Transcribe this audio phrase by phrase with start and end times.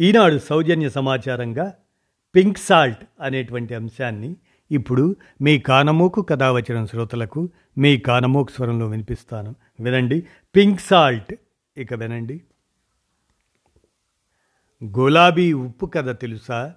[0.00, 1.74] ఈనాడు సౌజన్య సమాచారంగా
[2.36, 4.36] pink salt అనేటువంటి అంశాన్ని
[4.70, 9.54] ఇప్పుడు మీ కానమోకు కథావచనం శ్రోతలకు మీ కానమోకు స్వరంలో వినిపిస్తాను.
[9.80, 10.26] వినండి.
[10.56, 11.34] Pink salt.
[11.76, 12.42] ఇక వినండి.
[14.84, 16.74] గులాబీ ఉప్పు కథ తెలుసా?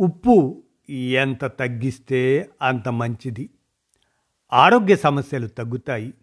[0.00, 3.50] ఉప్పు ఎంత తగ్గిస్తే అంత మంచిది.
[4.52, 6.14] ఆరోగ్య సమస్యలు తగ్గుతాయి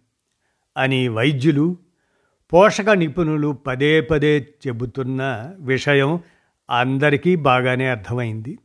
[0.76, 1.85] అని వైద్యులు
[2.52, 6.20] పోషక నిపుణులు పదే పదే చెబుతున్న విషయం
[6.70, 8.58] అందరికీ బాగానే అర్థమైంది.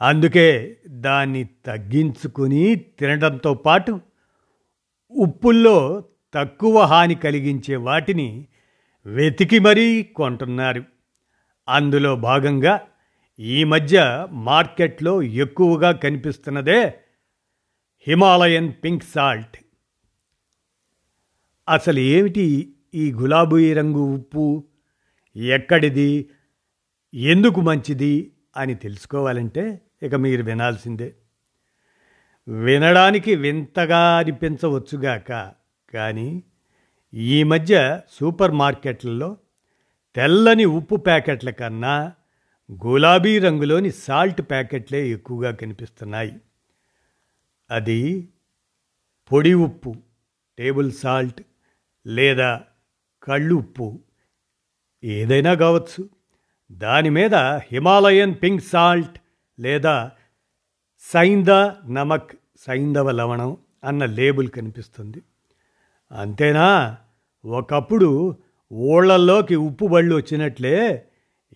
[0.00, 4.00] అందుకే దాన్ని తగ్గించుకుని తినడంతో పాటు
[5.10, 8.46] ఉప్పుల్లో తక్కువ హాని కలిగించే వాటిని
[9.06, 10.84] వెతికి మరీ కొంటున్నారు.
[11.68, 12.80] అందులో భాగంగా
[13.38, 16.94] ఈ మధ్య మార్కెట్లో ఎక్కువగా కనిపిస్తున్నదే
[18.08, 19.58] హిమాలయన్ పింక్ సాల్ట్.
[21.68, 24.64] అసలు ఏమిటి ఈ గులాబీ రంగు ఉప్పు
[25.36, 26.28] ఎక్కడిది
[27.14, 31.14] ఎందుకు మంచిది అని తెలుసుకోవాలంటే ఇక మీరు వినాల్సిందే.
[32.48, 35.52] వినడానికి వింతగా అనిపించవచ్చుగాక
[35.94, 36.42] కానీ
[37.14, 39.36] ఈ మధ్య సూపర్ మార్కెట్లలో
[40.14, 42.12] తెల్లని ఉప్పు ప్యాకెట్ల కన్నా
[42.86, 46.40] గులాబీ రంగులోని సాల్ట్ ప్యాకెట్లే ఎక్కువగా కనిపిస్తున్నాయి.
[47.70, 48.28] అది
[49.32, 49.94] పొడి ఉప్పు
[50.58, 51.42] టేబుల్ సాల్ట్
[52.06, 52.60] లేదా
[53.22, 54.00] కళ్ళుప్పు.
[55.04, 56.08] ఏదైనా కావచ్చు.
[56.72, 59.18] దాని మీద హిమాలయన్ పింక్ సాల్ట్
[59.60, 60.10] లేదా
[60.98, 61.48] సైంద
[61.88, 65.22] నమక్ సైందవ లవణం అన్న లేబుల్ కనిపిస్తుంది.
[66.12, 66.96] అంతేనా?
[67.44, 68.36] ఒకప్పుడు
[68.72, 71.04] ఊళ్ళల్లోకి ఉప్పు బళ్ళు వచ్చినట్లే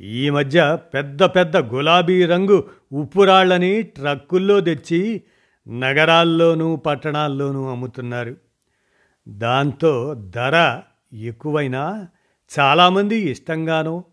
[0.00, 5.22] ఈ మధ్య పెద్ద పెద్ద గులాబీ రంగు ఉప్పురాళ్ళని ట్రక్కుల్లో తెచ్చి
[5.69, 8.36] నగరాల్లోనూ పట్టణాల్లోనూ అమ్ముతున్నారు.
[9.28, 12.08] దాంతో ధర ఎక్కువైనా
[12.58, 14.04] చాలామంది ఇష్టంగానో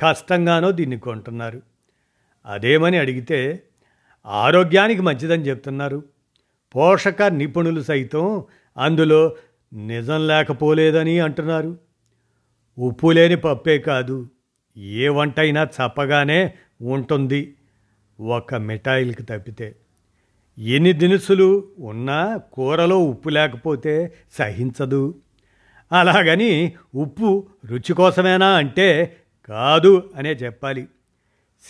[0.00, 1.62] కష్టంగానో దీన్ని కొంటున్నారు.
[2.46, 3.62] అదేమని అడిగితే
[4.26, 6.04] ఆరోగ్యానికి మంచిదని చెప్తున్నారు.
[6.74, 8.44] పోషక నిపుణులు సైతం
[8.76, 9.36] అందులో
[9.72, 11.78] నిజం లేకపోలేదని అంటున్నారు.
[12.78, 14.28] ఉప్పు లేని పప్పే కాదు
[14.76, 17.54] ఏ వంట అయినా చప్పగానే ఉంటుంది
[18.20, 19.76] ఒక మిఠాయిలకి తప్పితే.
[20.58, 25.21] ఎన్ని దినుసులు ఉన్నా కూరలో ఉప్పు లేకపోతే సహించదు.
[25.92, 29.16] అలాగని ఉప్పు రుచి కోసమేనా అంటే
[29.48, 30.88] కాదు అనే చెప్పాలి.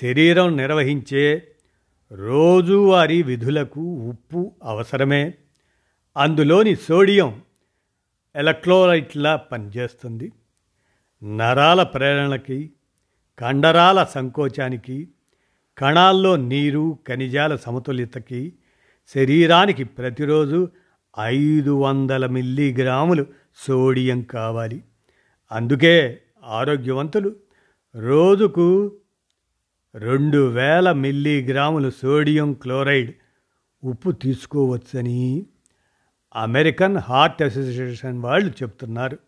[0.03, 1.49] శరీరం నిర్వహించే
[2.13, 5.35] రోజువారీ విధులకు ఉప్పు అవసరమే.
[6.17, 7.43] అందులోని సోడియం
[8.37, 10.33] ఎలక్ట్రోలైట్లా పనిచేస్తుంది.
[11.25, 12.71] నరాల ప్రేరణకి
[13.39, 15.09] కండరాల సంకోచానికి
[15.79, 18.53] కణాల్లో నీరు ఖనిజాల సమతుల్యతకి
[19.15, 20.69] శరీరానికి ప్రతిరోజు
[21.21, 23.27] ఐదు వందల మిల్లీగ్రాములు
[23.57, 24.85] సోడియం కావాలి.
[25.53, 27.37] అందుకే ఆరోగ్యవంతులు
[27.97, 28.93] రోజుకు
[29.95, 33.15] రెండు వేల మిల్లీగ్రాములు సోడియం క్లోరైడ్
[33.85, 35.47] ఉప్పు తీసుకోవచ్చని
[36.37, 39.19] అమెరికన్ హార్ట్ అసోసియేషన్ వాళ్ళు చెప్తున్నారు.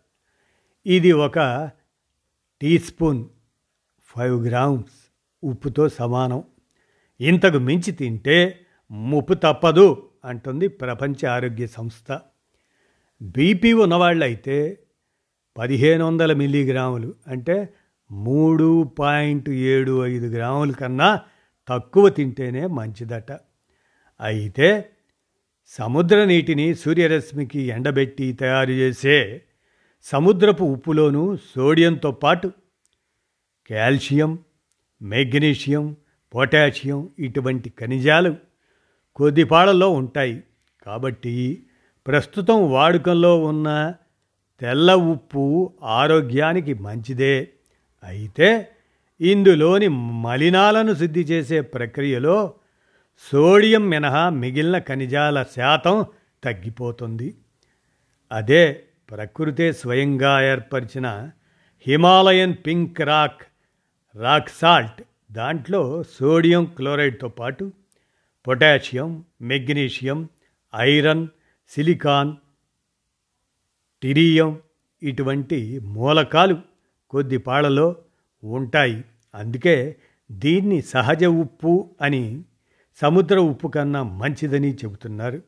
[0.85, 1.69] ఇది ఒక
[2.61, 3.25] టీ స్పూన్
[4.03, 6.43] ఫైవ్ గ్రామ్స్ ఉప్పుతో సమానం.
[7.21, 12.19] ఇంతకు మించి తింటే ముప్పు తప్పదు అంటుంది ప్రపంచ ఆరోగ్య సంస్థ.
[13.21, 14.79] బీపీ ఉన్నవాళ్ళైతే
[15.57, 17.69] పదిహేను వందల మిల్లీగ్రాములు అంటే
[18.11, 21.21] మూడు పాయింట్ ఏడు ఐదు గ్రాముల కన్నా
[21.67, 23.31] తక్కువ తింటేనే మంచిదట.
[24.21, 24.85] అయితే
[25.67, 29.41] సముద్ర నీటిని సూర్యరశ్మికి ఎండబెట్టి తయారు చేసే
[30.03, 32.51] సముద్రపు ఉప్పులోనూ సోడియంతో పాటు
[33.69, 34.39] కాల్షియం
[35.01, 35.95] మెగ్నీషియం
[36.35, 38.35] పొటాషియం ఇటువంటి ఖనిజాలు
[39.15, 40.43] కొద్దిపాళల్లో ఉంటాయి.
[40.85, 41.64] కాబట్టి
[42.07, 43.93] ప్రస్తుతం వాడుకంలో ఉన్న
[44.59, 47.51] తెల్ల ఉప్పు ఆరోగ్యానికి మంచిదే.
[48.03, 48.67] అయితే
[49.21, 52.53] ఇందులోని మలినాలను శుద్ధి చేసే ప్రక్రియలో
[53.31, 56.05] సోడియం మినహా మిగిలిన ఖనిజాల శాతం
[56.43, 57.35] తగ్గిపోతుంది.
[58.31, 61.31] అదే ప్రకృతే స్వయంగా ఏర్పరిచిన
[61.87, 63.41] Himalayan pink rock
[64.15, 65.01] rock salt
[65.31, 67.71] దాంట్లో సోడియం క్లోరైడ్తో పాటు
[68.47, 70.29] పొటాషియం మెగ్నీషియం
[70.75, 71.27] ఐరన్
[71.69, 72.35] సిలికాన్
[74.03, 74.59] టిరియం
[75.03, 76.57] ఇటువంటి మూలకాలు
[77.09, 77.95] కొద్ది పాళ్ళలో
[78.43, 79.03] ఉంటాయి.
[79.35, 79.95] అందుకే
[80.31, 82.43] దీన్ని సహజ ఉప్పు అని
[82.95, 85.41] సముద్ర ఉప్పు కన్నా మంచిదని చెబుతున్నారు.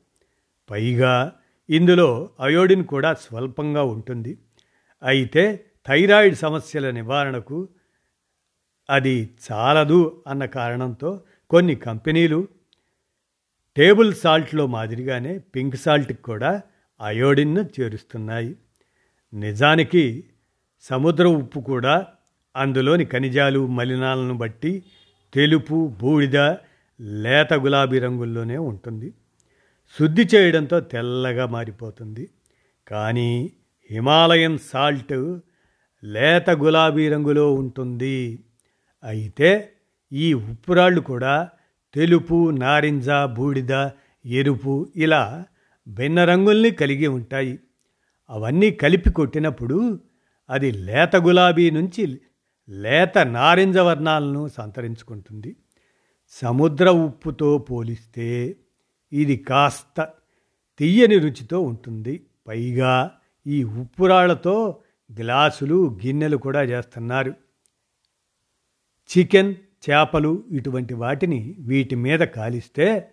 [0.70, 1.34] పైగా
[1.70, 4.38] ఇందులో అయోడిన్ కూడా స్వల్పంగా ఉంటుంది.
[5.04, 7.70] అయితే థైరాయిడ్ సమస్యల నివారణకు
[8.90, 12.48] అది చాలదు అన్న కారణంతో కొన్ని కంపెనీలు
[13.78, 16.62] టేబుల్ సాల్ట్లో మాదిరిగానే పింక్ సాల్ట్కి కూడా
[17.02, 18.56] అయోడిన్ను చేరుస్తున్నాయి.
[19.34, 20.24] నిజానికి
[20.82, 22.06] సముద్ర ఉప్పు కూడా
[22.56, 24.84] అందులోని ఖనిజాలు మలినాలను బట్టి
[25.34, 26.38] తెలుపు బూడిద
[27.02, 29.14] లేత గులాబీ రంగుల్లోనే ఉంటుంది.
[30.00, 32.30] శుద్ధి చేయడంతో తెల్లగా మారిపోతుంది.
[32.88, 33.52] కానీ
[33.92, 35.40] హిమాలయన్ సాల్ట్
[36.04, 38.40] లేత గులాబీ రంగులో ఉంటుంది.
[39.04, 39.70] అయితే
[40.12, 41.50] ఈ ఉప్పురాళ్ళు కూడా
[41.94, 43.90] తెలుపు నారింజ బూడిద
[44.26, 45.46] ఎరుపు ఇలా
[45.88, 47.60] భిన్న రంగుల్ని కలిగి ఉంటాయి.
[48.30, 50.00] అవన్నీ కలిపి కొట్టినప్పుడు
[50.50, 52.22] అది లేత గులాబీ నుంచి
[52.70, 55.56] లేత నారింజ వర్ణాలను సంతరించుకుంటుంది.
[56.30, 58.56] సముద్ర ఉప్పుతో పోలిస్తే
[59.14, 60.10] ఇది కాస్త
[60.80, 62.26] తీయని రుచితో ఉంటుంది.
[62.48, 63.12] పైగా
[63.48, 64.80] ఈ ఉప్పురాళ్ళతో
[65.20, 67.34] గ్లాసులు గిన్నెలు కూడా చేస్తున్నారు.
[69.18, 69.56] చికెన్
[69.90, 73.12] చేపలు ఇటువంటి వాటిని వీటి మీద కాలిస్తే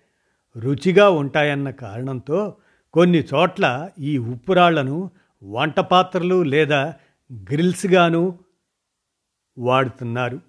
[0.57, 2.57] రుచిగా ఉంటాయన్న కారణంతో
[2.93, 5.11] కొన్ని చోట్ల ఈ ఉప్పురాళ్ళను
[5.43, 6.95] వంట పాత్రలు లేదా
[7.33, 8.39] గ్రిల్స్గాను
[9.59, 10.41] వాడుతున్నారు.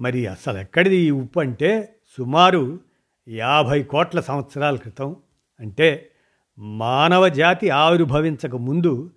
[0.00, 2.80] మరి అసలు ఎక్కడిది ఈ ఉప్పు అంటే సుమారు
[3.28, 5.16] యాభై కోట్ల సంవత్సరాల క్రితం.
[5.60, 6.10] అంటే
[6.58, 9.10] మానవ జాతి ఆవిర్భవించక ముందు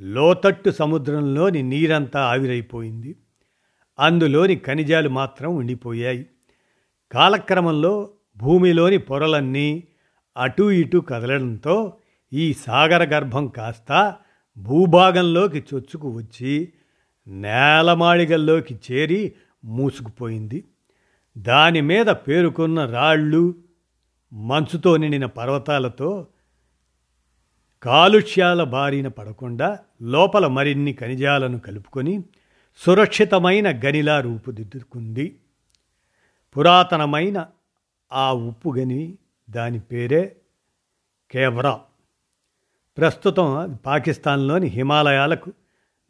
[0.00, 3.16] లోతట్టు సముద్రంలోని నీరంతా ఆవిరైపోయింది.
[3.98, 6.26] అందులోని ఖనిజాలు మాత్రం ఉండిపోయాయి.
[7.12, 9.84] కాలక్రమంలో భూమిలోని పొరలన్నీ
[10.36, 11.96] అటూ ఇటూ కదలడంతో
[12.32, 14.14] ఈ సాగర గర్భం కాస్త
[14.58, 16.72] భూభాగంలోకి చొచ్చుకు వచ్చి
[17.26, 19.32] నేలమాళిగల్లోకి చేరి
[19.64, 20.64] మూసుకుపోయింది.
[21.38, 23.54] దాని మీద పేరుకున్న రాళ్ళు
[24.32, 26.26] మంచుతో నిండిన పర్వతాలతో
[27.82, 32.24] కాలుష్యాల బారిన పడకుండా లోపల మరిన్ని ఖనిజాలను కలుపుకొని
[32.76, 35.40] సురక్షితమైన గనిలా రూపుదిద్దుకుంది
[36.56, 37.46] పురాతనమైన
[38.12, 39.18] ఆ ఉప్పు గని
[39.50, 40.36] దాని పేరే
[41.30, 41.80] కేవ్రా.
[42.98, 45.52] ప్రస్తుతం పాకిస్తాన్లోని హిమాలయాలకు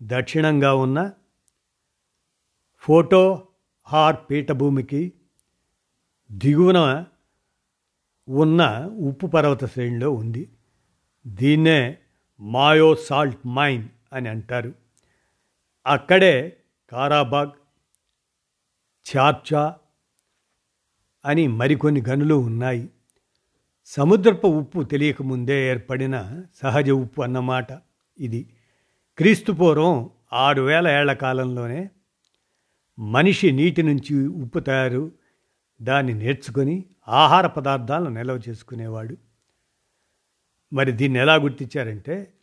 [0.02, 1.12] దక్షిణంగా ఉన్న
[2.78, 3.49] ఫోటో
[3.87, 5.12] హార్ పీఠభూమికి
[6.32, 7.05] దిగువన
[8.28, 10.49] ఉన్న ఉప్పు పర్వత శ్రేణిలో ఉంది.
[11.26, 11.99] దీన్నే
[12.40, 14.83] మాయో సాల్ట్ మైన్ అని అంటారు.
[15.86, 16.56] అక్కడే
[16.92, 17.50] కారాబాగ్
[19.06, 19.76] చార్చా
[21.25, 22.90] అని మరికొన్ని గనులు ఉన్నాయి.
[23.84, 27.66] సముద్రపు ఉప్పు తెలియకముందే ఏర్పడిన సహజ ఉప్పు అన్నమాట
[28.19, 28.50] ఇది.
[29.19, 31.90] క్రీస్తుపూర్వం ఆరు వేల ఏళ్ళ కాలంలోనే
[32.98, 35.12] మనిషి నీటి నుంచి ఉప్పు తయారు
[35.82, 39.16] దాన్ని నేర్చుకొని ఆహార పదార్థాలను నిల్వ చేసుకునేవాడు.
[40.72, 42.34] మరి దీన్ని ఎలా గుర్తించారంటే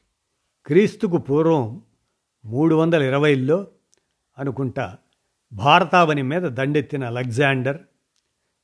[0.66, 1.82] క్రీస్తుకు పూర్వం
[2.46, 3.68] మూడు వందల ఇరవైలో
[4.38, 4.98] అనుకుంటా
[5.54, 7.78] భారతావని మీద దండెత్తిన అలెగ్జాండర్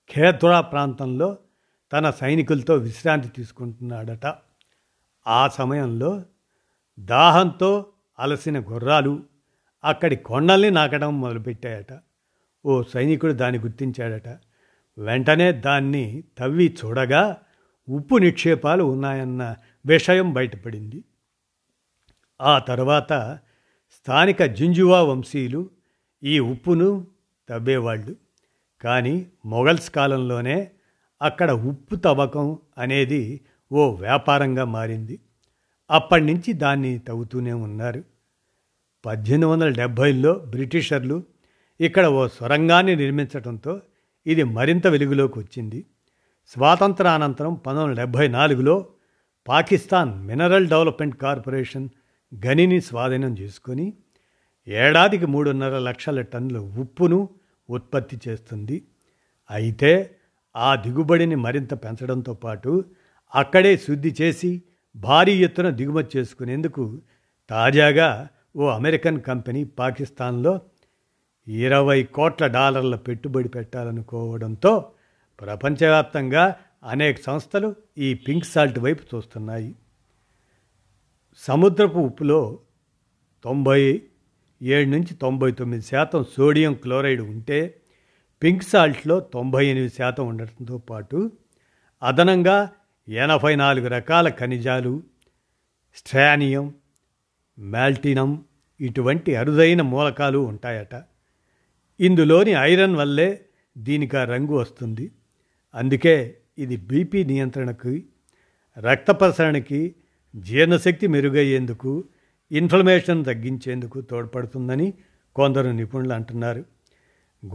[0.10, 1.38] ఖేతురా ప్రాంతంలో
[1.94, 4.34] తన సైనికులతో విశ్రాంతి తీసుకుంటున్నాడట.
[5.28, 6.24] ఆ సమయంలో
[7.00, 7.86] దాహంతో
[8.20, 9.24] అలసిన గుర్రాలు
[9.84, 12.00] అక్కడి కొండల్ని నాకడం మొదలుపెట్టాయట.
[12.66, 14.28] ఓ సైనికుడు దాన్ని గుర్తించాడట.
[14.98, 17.38] వెంటనే దాన్ని తవ్వి చూడగా
[17.90, 19.56] ఉప్పు నిక్షేపాలు ఉన్నాయన్న
[19.86, 21.04] విషయం బయటపడింది.
[22.42, 23.40] ఆ తర్వాత
[23.92, 25.70] స్థానిక జుంజువా వంశీయులు
[26.24, 27.06] ఈ ఉప్పును
[27.50, 28.16] తవ్వేవాళ్ళు.
[28.82, 30.72] కానీ మొఘల్స్ కాలంలోనే
[31.22, 33.42] అక్కడ ఉప్పు తవ్వకం అనేది
[33.72, 35.20] ఓ వ్యాపారంగా మారింది.
[35.92, 38.04] అప్పటి నుంచి దాన్ని తవ్వుతూనే ఉన్నారు.
[39.06, 41.24] పద్దెనిమిది వందల డెబ్భైలో బ్రిటిషర్లు
[41.80, 43.82] ఇక్కడ ఓ సొరంగాన్ని నిర్మించడంతో
[44.28, 45.86] ఇది మరింత వెలుగులోకి వచ్చింది.
[46.48, 48.86] స్వాతంత్రానంతరం పంతొమ్మిది వందల డెబ్భై నాలుగులో
[49.48, 51.90] పాకిస్తాన్ మినరల్ డెవలప్మెంట్ కార్పొరేషన్
[52.34, 53.94] గనిని స్వాధీనం చేసుకొని
[54.68, 57.30] ఏడాదికి మూడున్నర లక్షల టన్నుల ఉప్పును
[57.70, 58.84] ఉత్పత్తి చేస్తుంది.
[59.50, 60.12] అయితే
[60.56, 62.86] ఆ దిగుబడిని మరింత పెంచడంతో పాటు
[63.36, 64.62] అక్కడే శుద్ధి చేసి
[64.96, 67.02] భారీ ఎత్తున దిగుమతి చేసుకునేందుకు
[67.50, 70.62] తాజాగా ఓ అమెరికన్ కంపెనీ పాకిస్తాన్లో
[71.48, 74.92] ఇరవై కోట్ల డాలర్ల పెట్టుబడి పెట్టాలనుకోవడంతో
[75.40, 79.76] ప్రపంచవ్యాప్తంగా అనేక సంస్థలు ఈ పింక్ సాల్ట్ వైపు చూస్తున్నాయి.
[81.38, 82.60] సముద్రపు ఉప్పులో
[83.44, 84.02] తొంభై
[84.62, 87.82] ఏడు నుంచి తొంభై తొమ్మిది శాతం సోడియం క్లోరైడ్ ఉంటే
[88.44, 91.32] పింక్ సాల్ట్లో తొంభై ఎనిమిది శాతం ఉండటంతో పాటు
[92.04, 92.72] అదనంగా
[93.10, 95.04] ఎనభై నాలుగు రకాల ఖనిజాలు
[95.96, 96.76] స్ట్రానియం
[97.60, 98.46] మాల్టినం
[98.82, 101.04] ఇటువంటి అరుదైన మూలకాలు ఉంటాయట.
[102.00, 103.46] ఇందులోని ఐరన్ వల్లే
[103.78, 105.12] దీనికి ఆ రంగు వస్తుంది.
[105.76, 108.06] అందుకే ఇది బీపీ నియంత్రణకి
[108.80, 109.96] రక్త ప్రసరణకి
[110.36, 112.04] జీర్ణశక్తి మెరుగయ్యేందుకు
[112.52, 114.94] ఇన్ఫ్లమేషన్ తగ్గించేందుకు తోడ్పడుతుందని
[115.36, 116.66] కొందరు నిపుణులు అంటున్నారు.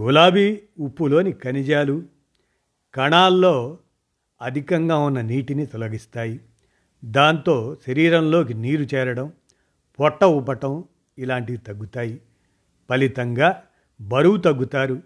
[0.00, 2.02] గులాబీ ఉప్పులోని ఖనిజాలు
[2.94, 3.78] కణాల్లో
[4.42, 6.40] అధికంగా ఉన్న నీటిని తొలగిస్తాయి.
[7.04, 9.32] దాంతో శరీరంలోకి నీరు చేరడం
[10.00, 10.84] పొట్ట ఉబ్బటం
[11.18, 12.20] ఇలాంటివి తగ్గుతాయి.
[12.88, 13.62] ఫలితంగా
[14.00, 15.02] బరువు తగ్గుతారు.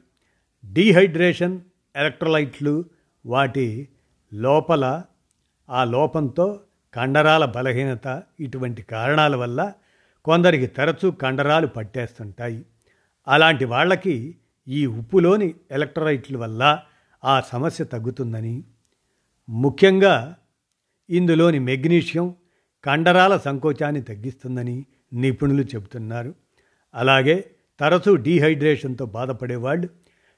[0.72, 1.60] డీహైడ్రేషన్
[1.96, 2.84] ఎలక్ట్రోలైట్లు
[3.26, 3.88] వాటి
[4.34, 5.02] లోపల
[5.70, 6.60] ఆ లోపంతో
[6.96, 9.72] కండరాల బలహీనత ఇటువంటి కారణాల వల్ల
[10.24, 12.64] కొందరికి తరచూ కండరాలు పట్టేస్తుంటాయి.
[13.28, 14.36] అలాంటి వాళ్ళకి
[14.68, 16.82] ఈ ఉప్పులోని ఎలక్ట్రోలైట్ల వల్ల
[17.24, 18.64] ఆ సమస్య తగ్గుతుందని.
[19.48, 20.36] ముఖ్యంగా
[21.10, 22.34] ఇందులోని మెగ్నీషియం
[22.84, 26.34] కండరాల సంకోచాన్ని తగ్గిస్తుందని నిపుణులు చెబుతున్నారు.
[26.94, 27.50] అలాగే
[27.80, 29.88] తరచూ డీహైడ్రేషన్తో బాధపడేవాళ్ళు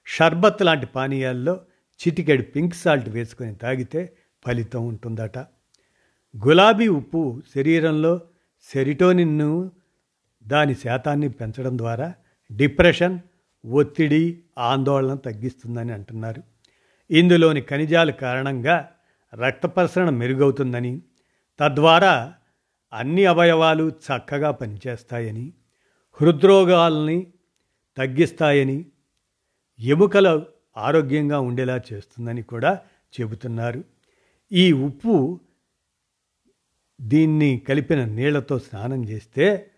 [0.07, 1.61] షర్బత్ లాంటి పానీయాల్లో
[2.01, 4.13] చిటికెడు పింక్ సాల్ట్ వేసుకొని తాగితే
[4.47, 5.39] ఫలితం ఉంటుందట.
[6.47, 8.21] గులాబీ ఉప్పు శరీరంలో
[8.63, 9.71] సెరిటోనిన్ను
[10.47, 12.15] దాని శాతాన్ని పెంచడం ద్వారా
[12.53, 13.19] డిప్రెషన్
[13.67, 16.43] ఒత్తిడి ఆందోళన తగ్గిస్తుందని అంటున్నారు.
[17.11, 18.91] ఇందులోని ఖనిజాల కారణంగా
[19.35, 21.03] రక్త ప్రసరణ మెరుగవుతుందని
[21.61, 22.35] తద్వారా
[22.93, 25.53] అన్ని అవయవాలు చక్కగా పనిచేస్తాయని
[26.13, 27.27] హృద్రోగాల్ని
[27.97, 28.87] తగ్గిస్తాయని
[29.81, 32.81] ఎముకలు ఆరోగ్యంగా ఉండేలా చేస్తుందని కూడా
[33.21, 33.85] చెబుతున్నారు.
[34.53, 35.41] ఈ ఉప్పు
[37.01, 39.71] దీన్ని కలిపిన నీళ్ళతో స్నానం చేస్తే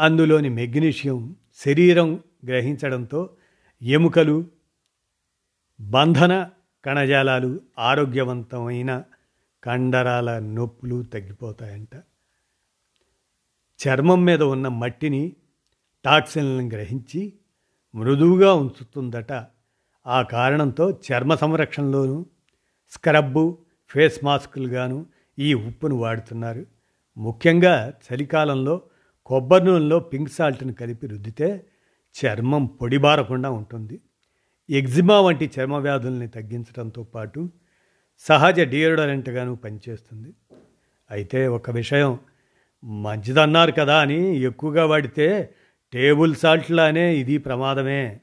[0.00, 3.30] అందులోని మెగ్నీషియం శరీరం గ్రహించడంతో
[3.82, 4.44] ఎముకలు
[5.80, 6.50] బంధన
[6.84, 9.02] కణజాలాలు ఆరోగ్యవంతమైన
[9.64, 11.96] కండరాల నొప్పులు తగ్గిపోతాయంట.
[13.80, 15.36] చర్మం మీద ఉన్న మట్టిని
[16.04, 17.32] టాక్సిన్లను గ్రహించి
[17.94, 19.32] మృదువుగా ఉంచుతుందట.
[20.06, 22.26] ఆ కారణంతో చర్మ సంరక్షణలోనూ
[22.90, 25.06] స్క్రబ్బు ఫేస్ మాస్కులుగాను
[25.40, 26.66] ఈ ఉప్పును వాడుతున్నారు.
[27.16, 28.82] ముఖ్యంగా చలికాలంలో
[29.26, 31.66] కొబ్బరి నూనెలో పింక్ సాల్ట్ని కలిపి రుద్దితే
[32.14, 34.00] చర్మం పొడిబారకుండా ఉంటుంది.
[34.70, 37.48] ఎగ్జిమా వంటి చర్మ వ్యాధుల్ని తగ్గించడంతో పాటు
[38.18, 40.32] సహజ డియోడరెంట్గాను పనిచేస్తుంది.
[41.10, 42.18] అయితే ఒక విషయం
[42.84, 45.54] మంచిదన్నారు కదా అని ఎక్కువగా వాడితే
[45.92, 48.20] టేబుల్ సాల్ట్లానే ఇది ప్రమాదమే.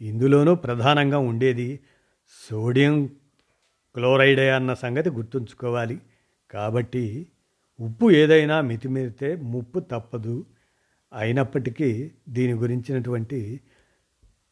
[0.00, 1.80] ఇందులోనూ ప్రధానంగా ఉండేది
[2.50, 3.06] సోడియం
[3.94, 5.98] క్లోరైడే అన్న సంగతి గుర్తుంచుకోవాలి.
[6.50, 7.26] కాబట్టి
[7.80, 10.46] ఉప్పు ఏదైనా మితిమీరితే ముప్పు తప్పదు.
[11.12, 13.60] అయినప్పటికీ దీని గురించినటువంటి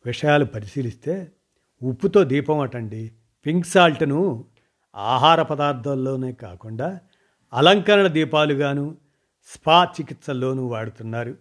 [0.06, 1.32] విషయాలు పరిశీలిస్తే
[1.82, 3.12] ఉప్పుతో దీపం అటండి.
[3.46, 4.44] పింక్ సాల్ట్ను
[4.96, 7.00] ఆహార పదార్థాల్లోనే కాకుండా
[7.52, 8.96] అలంకరణ దీపాలుగాను
[9.46, 11.36] స్పా చికిత్సల్లోనూ వాడుతున్నారు.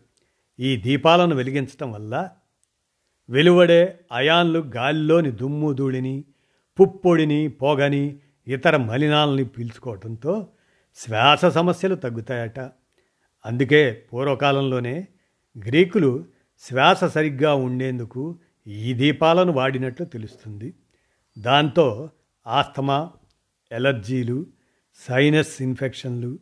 [0.60, 2.30] ఈ దీపాలను వెలిగించటం వల్ల
[3.30, 6.24] వెలువడే అయాన్లు గాలిలోని దుమ్ము ధూళిని
[6.80, 10.48] పుప్పొడిని పొగని ఇతర మలినాలని పీల్చుకోవడంతో
[10.96, 12.60] శ్వాస సమస్యలు తగ్గుతాయట.
[13.46, 15.08] అందుకే పూర్వకాలంలోనే
[15.58, 16.26] గ్రీకులు
[16.60, 20.74] శ్వాస సరిగ్గా ఉండేందుకు ఈ దీపాలను వాడినట్లు తెలుస్తుంది.
[21.38, 22.10] దాంతో
[22.48, 23.12] ఆస్తమా
[23.72, 24.46] ఎలర్జీలు
[24.96, 26.40] సైనస్ ఇన్ఫెక్షన్లు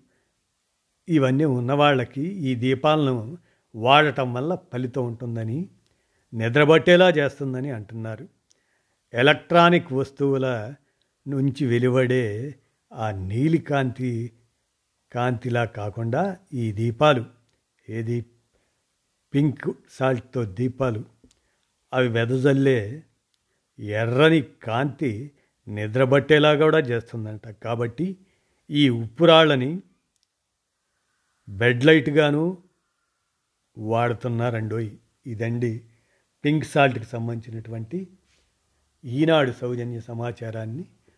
[1.09, 3.37] ఇవన్నీ ఉన్నవాళ్ళకి ఈ దీపాలను
[3.75, 5.69] వాడటం వల్ల ఫలితం ఉంటుందని
[6.33, 8.27] నిద్రబట్టేలా చేస్తుందని అంటున్నారు.
[9.13, 10.73] ఎలక్ట్రానిక్ వస్తువుల
[11.27, 12.55] నుంచి వెలువడే
[12.93, 14.31] ఆ నీలి కాంతి
[15.13, 17.25] కాంతిలా కాకుండా ఈ దీపాలు.
[17.89, 18.25] ఏది?
[19.33, 21.05] పింక్ సాల్ట్తో దీపాలు.
[21.93, 23.03] అవి వెదజల్లే
[23.79, 25.31] ఎర్రని కాంతి
[25.67, 27.47] నిద్రబట్టేలా కూడా చేస్తుందంట.
[27.47, 28.17] కాబట్టి
[28.69, 29.81] ఈ ఉప్పురాళ్ళని
[31.49, 32.57] బెడ్ లైట్గాను
[33.77, 34.91] వాడుతున్నారండోయ్.
[35.25, 35.81] ఇదండి
[36.45, 38.07] పింక్ సాల్ట్కి సంబంధించినటువంటి
[39.05, 40.85] ఈనాడు సౌజన్య సమాచారాన్ని